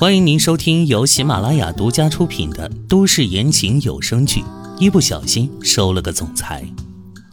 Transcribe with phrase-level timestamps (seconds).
[0.00, 4.40] 欢迎您收听由喜马拉雅独家出品的都市言情有声剧
[4.78, 6.64] 《一不小心收了个总裁》，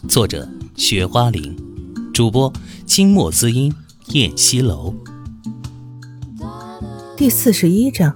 [0.10, 1.56] 作者：雪花玲，
[2.12, 2.52] 主播：
[2.88, 3.72] 清墨滋音、
[4.14, 4.96] 燕西楼。
[7.16, 8.16] 第四十一章，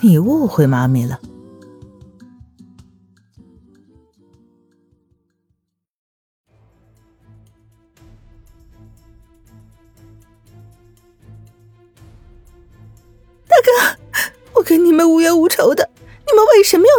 [0.00, 1.20] 你误会妈咪了。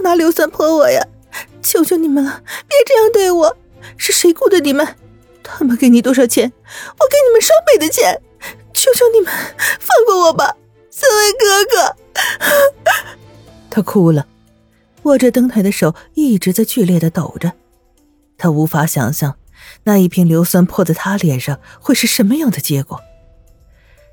[0.01, 1.05] 要拿硫酸泼我呀？
[1.61, 3.57] 求求你们了，别这样对我！
[3.97, 4.95] 是谁雇的你们？
[5.43, 6.51] 他们给你多少钱？
[6.51, 8.19] 我给你们双倍的钱！
[8.73, 9.31] 求求你们
[9.79, 10.57] 放过我吧，
[10.89, 11.95] 三位哥哥！
[13.69, 14.25] 他哭了，
[15.03, 17.53] 握着灯台的手一直在剧烈的抖着。
[18.37, 19.37] 他无法想象
[19.83, 22.99] 那一瓶硫酸泼在他脸上会是什么样的结果。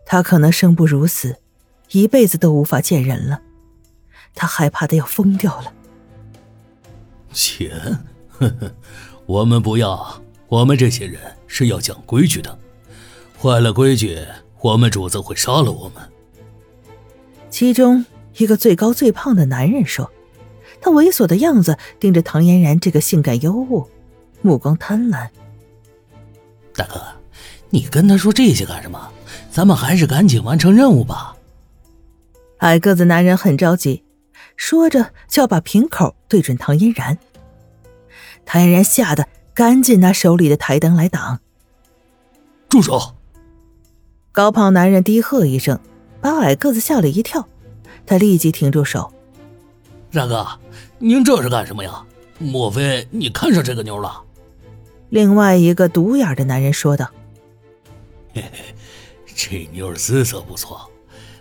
[0.04, 1.36] 他可能生不如死，
[1.92, 3.40] 一辈子都无法见人了。
[4.34, 5.72] 他害怕的要疯掉了。
[7.32, 7.98] 钱，
[8.28, 8.72] 呵呵，
[9.26, 10.22] 我们不要。
[10.48, 12.58] 我们这些人是要讲规矩的，
[13.38, 14.18] 坏了规矩，
[14.60, 16.02] 我们主子会杀了我们。
[17.50, 18.04] 其中
[18.38, 20.10] 一个最高最胖的男人说
[20.80, 23.86] ：“他猥琐的样子盯着唐嫣然这个性感尤物，
[24.40, 25.28] 目光贪婪。”
[26.74, 27.02] 大哥，
[27.68, 29.10] 你跟他说这些干什么？
[29.50, 31.36] 咱们还是赶紧完成任务吧。
[32.58, 34.02] 矮个子男人很着急。
[34.58, 37.16] 说着，就要把瓶口对准唐嫣然。
[38.44, 41.40] 唐嫣然吓得赶紧拿手里的台灯来挡。
[42.68, 43.14] 住手！
[44.32, 45.80] 高胖男人低喝一声，
[46.20, 47.48] 把矮个子吓了一跳。
[48.04, 49.10] 他立即停住手。
[50.12, 50.46] 大哥，
[50.98, 52.04] 您这是干什么呀？
[52.38, 54.22] 莫非你看上这个妞了？
[55.08, 57.08] 另外一个独眼的男人说道
[58.34, 58.74] ：“嘿嘿，
[59.34, 60.90] 这妞姿色不错。”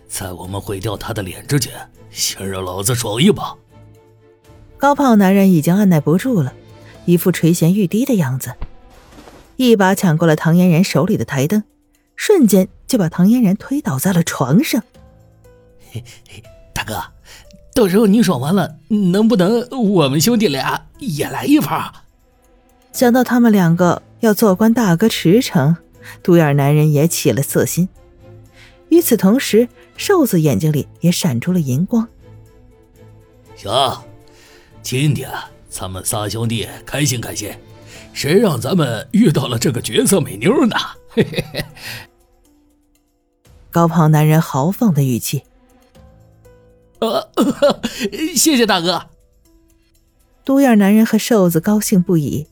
[0.08, 1.74] 在我们毁掉他的脸之前，
[2.10, 3.56] 先让老子爽一把！
[4.78, 6.54] 高胖男人已经按耐不住了，
[7.06, 8.54] 一副垂涎欲滴的样子，
[9.56, 11.64] 一把抢过了唐嫣然手里的台灯，
[12.16, 14.82] 瞬间就把唐嫣然推倒在了床上。
[15.92, 17.02] 嘿嘿，大哥，
[17.74, 21.92] 到时候你爽完了，能不能我们兄弟俩也来一盘？
[22.94, 25.76] 想到他们两个要做官大哥驰骋，
[26.24, 27.90] 独眼男人也起了色心。
[28.90, 29.68] 与此同时，
[29.98, 32.08] 瘦子眼睛里也闪出了银光。
[33.56, 34.04] 行，
[34.82, 35.30] 今天
[35.70, 37.52] 咱们仨兄弟开心开心，
[38.14, 40.76] 谁让咱们遇到了这个绝色美妞呢？
[41.10, 41.66] 嘿嘿嘿。
[43.72, 45.44] 高胖男人豪放的语气。
[47.00, 47.30] 呃，
[48.36, 49.10] 谢谢大哥。
[50.46, 52.48] 独眼男人和瘦子高兴不已。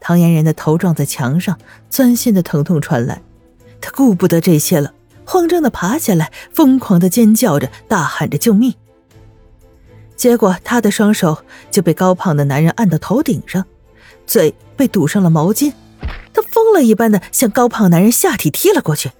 [0.00, 1.58] 唐嫣然的头撞在墙上，
[1.90, 3.22] 钻心的疼痛传来，
[3.80, 4.94] 他顾不得这些了。
[5.24, 8.74] 慌张的爬起来，疯狂的尖叫着，大喊着救命。
[10.16, 13.64] 结果，他的双手就被高胖的男人按到头顶上，
[14.26, 15.72] 嘴被堵上了毛巾。
[16.32, 19.10] 他疯了一般的向高胖男人下体踢了过去。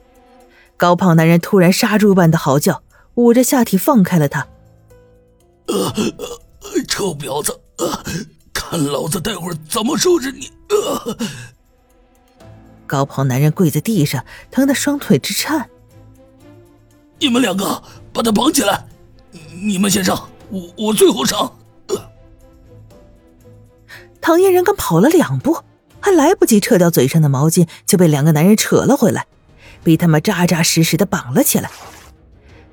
[0.76, 2.82] 高胖男人突然杀猪般的嚎叫，
[3.14, 4.46] 捂着下体放开了他。
[5.66, 5.92] 呃，
[6.88, 7.60] 臭婊子，
[8.52, 10.50] 看老子待会儿怎么收拾你！
[12.86, 15.68] 高胖男人跪在地上，疼得双腿直颤。
[17.22, 17.80] 你们两个
[18.12, 18.84] 把他绑起来，
[19.62, 21.52] 你们先上，我我最后上。
[24.20, 25.62] 唐嫣然刚跑了两步，
[26.00, 29.26] 还来不及撤掉嘴上的毛巾，就被两个男人扯了回来，
[29.84, 31.70] 被他们扎扎实实的绑了起来。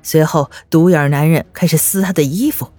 [0.02, 2.72] 随后，独眼男人开始撕她的衣服。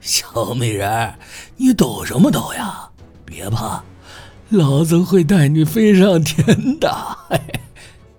[0.00, 1.14] 小美人，
[1.56, 2.90] 你抖什么抖呀？
[3.24, 3.82] 别怕，
[4.50, 6.94] 老子会带你飞上天的。
[7.28, 7.40] 嘿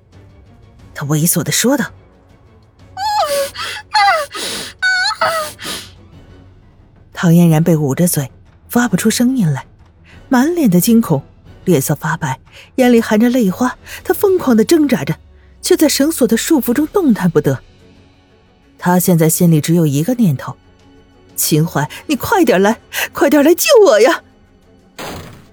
[0.93, 1.85] 他猥琐的说道。
[7.21, 8.31] 唐嫣然被捂着嘴，
[8.69, 9.65] 发不出声音来，
[10.29, 11.21] 满脸的惊恐，
[11.65, 12.39] 脸色发白，
[12.75, 13.77] 眼里含着泪花。
[14.05, 15.17] 她疯狂的挣扎着，
[15.61, 17.59] 却在绳索的束缚中动弹不得。
[18.77, 20.55] 他现在心里只有一个念头：
[21.35, 22.79] 秦淮，你快点来，
[23.11, 24.23] 快点来救我呀！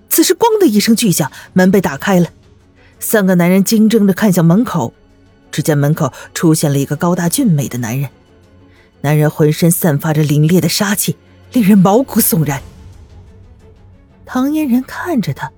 [0.08, 2.28] 此时，咣的一声巨响，门被打开了，
[3.00, 4.94] 三个男人惊怔的看向门口，
[5.50, 8.10] 只见门口出现了一个高大俊美的男人，
[9.00, 11.16] 男人浑身散发着凛冽的杀气。
[11.52, 12.62] 令人毛骨悚然。
[14.24, 15.52] 唐嫣然看着他，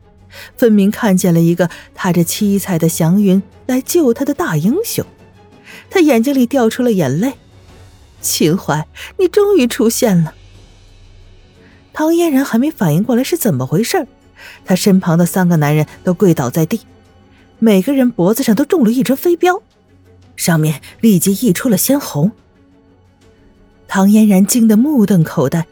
[0.56, 5.04] 分明看见了一个踏着七彩的祥云来救他的大英雄。
[5.90, 7.34] 他眼睛里掉出了眼泪。
[8.20, 8.86] 秦淮，
[9.18, 10.34] 你终于出现了。
[11.92, 14.06] 唐嫣然还没反应过来是怎么回事，
[14.64, 16.80] 他身旁的三个男人都跪倒在地，
[17.58, 19.62] 每个人脖子上都中了一只飞镖。
[20.36, 22.30] 上面立即溢出了鲜红。
[23.88, 25.66] 唐嫣然惊得目瞪口呆，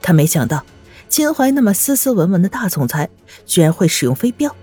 [0.00, 0.64] 他没想到
[1.08, 3.08] 秦淮那么斯斯文文的大总裁，
[3.44, 4.54] 居然会使用飞镖，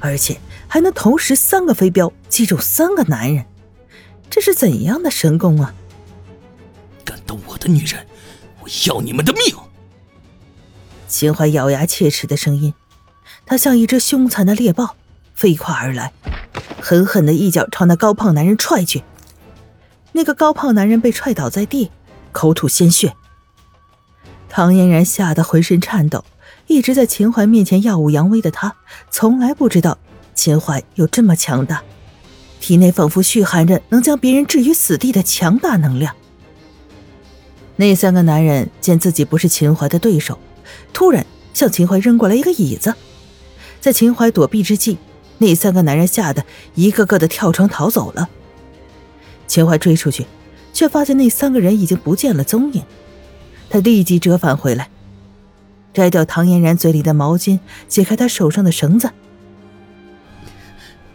[0.00, 3.44] 而且还能同时三个飞镖击中三个男人，
[4.30, 5.74] 这是怎样的神功啊！
[7.04, 8.06] 敢动我的女人，
[8.60, 9.54] 我要你们的命！
[11.08, 12.74] 秦淮咬牙切齿的声音，
[13.46, 14.96] 他像一只凶残的猎豹，
[15.34, 16.12] 飞快而来，
[16.80, 19.02] 狠狠的一脚朝那高胖男人踹去。
[20.12, 21.90] 那个高胖男人被踹倒在地。
[22.32, 23.14] 口吐鲜血，
[24.56, 26.24] 唐嫣然吓得浑身颤抖。
[26.68, 28.76] 一直在秦淮面前耀武扬威的他，
[29.10, 29.98] 从来不知道
[30.32, 31.82] 秦淮有这么强大，
[32.60, 36.14] 体内仿佛蓄含着能将别人置于死地的强大能量。
[37.74, 40.38] 那三个男人见自己不是秦淮的对手，
[40.92, 42.94] 突然向秦淮扔过来一个椅子。
[43.80, 44.98] 在秦淮躲避之际，
[45.38, 46.44] 那三个男人吓得
[46.76, 48.28] 一个个的跳窗逃走了。
[49.48, 50.24] 秦淮追出去。
[50.72, 52.82] 却发现那三个人已经不见了踪影，
[53.74, 54.88] 他立即折返回来，
[55.92, 59.10] 摘掉唐嫣然嘴里的毛巾，解开她手上的绳子。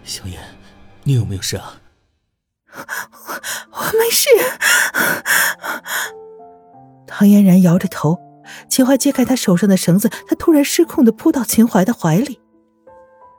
[0.04, 0.42] 小燕，
[1.06, 1.80] 你有没有事啊？
[2.76, 3.42] 我
[3.72, 4.28] 我没事。
[7.08, 8.20] 唐嫣然摇着头，
[8.70, 12.42] 秦淮揭开她手上的绳子，她突然失控的扑到秦淮的怀里。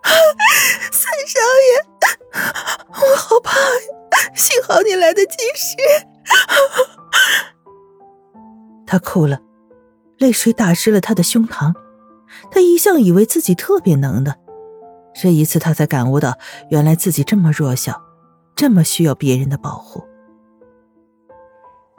[0.91, 1.39] 三少
[1.69, 1.85] 爷，
[2.89, 4.33] 我好怕呀！
[4.35, 5.77] 幸好你来得及时。
[8.91, 9.41] 他哭了，
[10.19, 11.73] 泪水打湿了他的胸膛。
[12.51, 14.37] 他一向以为自己特别能的，
[15.15, 16.37] 这一次他才感悟到，
[16.71, 18.03] 原来自己这么弱小，
[18.57, 20.03] 这么需要别人的保护。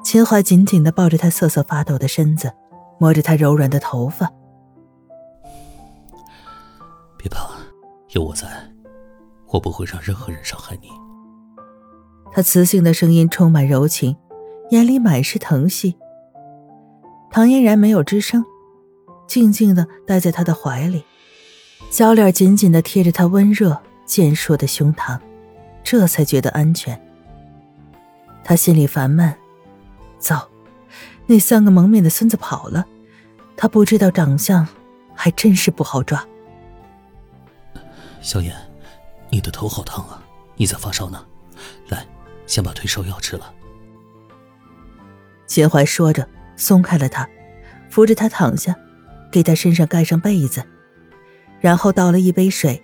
[0.04, 2.52] 秦淮紧紧的抱着他瑟瑟发抖的身子，
[3.00, 4.30] 摸着他柔软的头发。
[7.18, 7.52] 别怕，
[8.10, 8.46] 有我在，
[9.48, 10.90] 我不会让任何人伤害你。
[12.34, 14.18] 他磁性的声音充满柔情。
[14.72, 15.98] 眼里满是疼惜。
[17.32, 18.46] 唐嫣然没有吱声，
[19.26, 21.06] 静静的待在他的怀里，
[21.90, 25.18] 小脸紧紧的贴着他温热健硕的胸膛，
[25.82, 27.02] 这才觉得安全。
[28.44, 29.34] 他心里烦闷，
[30.20, 30.46] 糟，
[31.26, 32.86] 那三个蒙面的孙子跑了，
[33.56, 34.68] 他不知道长相，
[35.16, 36.28] 还真是不好抓。
[38.20, 38.54] 小燕，
[39.30, 40.22] 你的头好烫啊，
[40.58, 41.26] 你在发烧呢，
[41.88, 42.06] 来，
[42.46, 43.54] 先把退烧药吃了。
[45.48, 46.28] 秦淮说着，
[46.62, 47.28] 松开了他，
[47.90, 48.76] 扶着他躺下，
[49.32, 50.64] 给他身上盖上被子，
[51.60, 52.80] 然后倒了一杯水，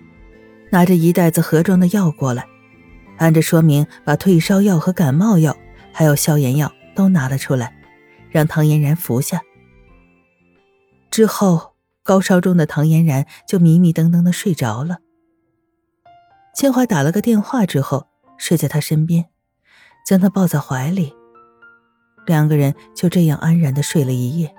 [0.70, 2.44] 拿着一袋子盒装的药过来，
[3.18, 5.56] 按着说明把退烧药和感冒药，
[5.92, 7.72] 还有消炎药都拿了出来，
[8.30, 9.40] 让唐嫣然服下。
[11.08, 14.98] 之后，高烧中的唐嫣然就迷迷瞪瞪的睡着了。
[16.52, 18.08] 千淮打了个电话之后，
[18.38, 19.26] 睡在他身边，
[20.04, 21.14] 将他抱在怀里。
[22.28, 24.54] 两个人就这样安然的睡了一夜。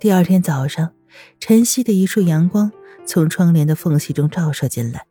[0.00, 0.92] 第二天早上，
[1.38, 2.72] 晨曦的一束阳光
[3.04, 5.04] 从窗帘的缝隙中照射进来，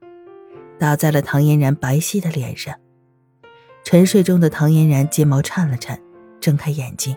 [0.79, 2.73] 打在了唐嫣然白皙的脸上。
[3.83, 6.01] 沉睡中的唐嫣然睫毛颤了颤，
[6.39, 7.15] 睁开眼睛。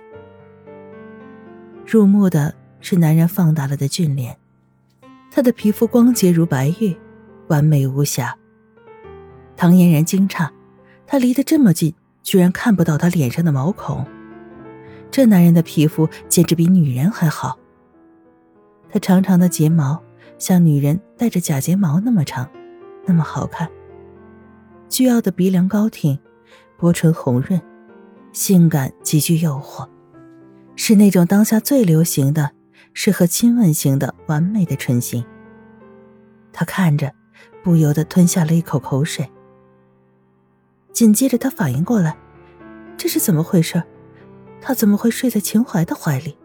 [1.86, 4.36] 入目的是男人放大了的俊脸，
[5.30, 6.94] 他的皮肤光洁如白玉，
[7.46, 8.36] 完美无瑕。
[9.56, 10.50] 唐嫣然惊诧，
[11.06, 11.94] 他离得这么近。
[12.28, 14.04] 居然看不到他脸上的毛孔，
[15.10, 17.58] 这男人的皮肤简直比女人还好。
[18.90, 20.02] 他长长的睫毛
[20.36, 22.46] 像女人戴着假睫毛那么长，
[23.06, 23.66] 那么好看。
[24.90, 26.18] 倨傲的鼻梁高挺，
[26.76, 27.58] 薄唇红润，
[28.34, 29.88] 性感极具诱惑，
[30.76, 32.50] 是那种当下最流行的、
[32.92, 35.24] 适合亲吻型的完美的唇形。
[36.52, 37.10] 他看着，
[37.64, 39.26] 不由得吞下了一口口水。
[40.98, 42.18] 紧接着，他反应过来，
[42.96, 43.80] 这是怎么回事？
[44.60, 46.36] 他怎么会睡在秦淮的怀里？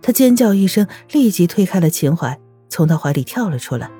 [0.00, 2.38] 他尖叫一声，立即推开了秦淮，
[2.68, 3.90] 从他怀里跳了出来。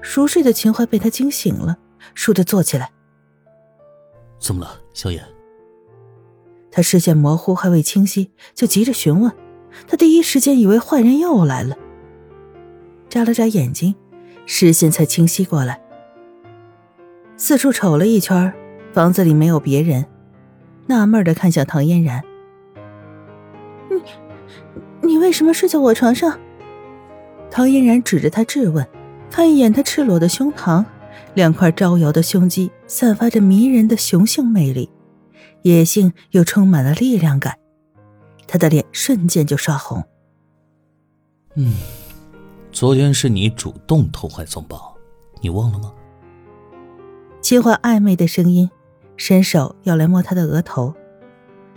[0.00, 1.76] 熟睡的秦淮被他惊醒了，
[2.16, 2.90] 倏地坐起来。
[4.40, 5.22] 怎么了，萧炎？
[6.70, 9.30] 他视线模糊，还未清晰，就急着询问。
[9.86, 11.76] 他第一时间以为坏人又来了，
[13.10, 13.94] 眨了眨眼睛，
[14.46, 15.83] 视线才清晰过来。
[17.36, 18.52] 四处瞅了一圈，
[18.92, 20.06] 房子里没有别人，
[20.86, 22.22] 纳闷的看向唐嫣然
[25.02, 26.38] ：“你，你为什么睡在我床上？”
[27.50, 28.86] 唐嫣然指着他质问，
[29.30, 30.84] 看一眼他赤裸的胸膛，
[31.34, 34.88] 两块招摇的胸肌散发着迷人的雄性魅力，
[35.62, 37.58] 野性又充满了力量感，
[38.46, 40.02] 他的脸瞬间就刷红。
[41.56, 41.74] 嗯，
[42.70, 44.96] 昨天是你主动偷怀送抱，
[45.40, 45.92] 你忘了吗？
[47.44, 48.70] 切换暧昧的声音，
[49.18, 50.94] 伸手要来摸他的额头，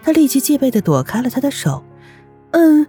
[0.01, 1.83] 他立即戒备的躲开了他的手。
[2.51, 2.87] 嗯，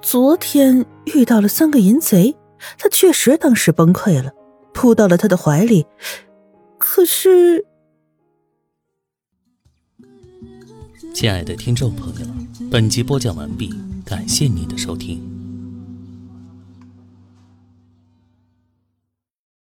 [0.00, 2.34] 昨天遇到了三个淫贼，
[2.78, 4.32] 他确实当时崩溃了，
[4.72, 5.84] 扑到了他的怀里。
[6.78, 7.66] 可是，
[11.12, 12.26] 亲爱的听众朋友，
[12.70, 13.70] 本集播讲完毕，
[14.02, 15.33] 感谢您的收听。